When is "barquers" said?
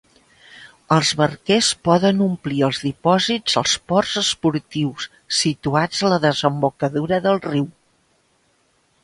1.17-1.67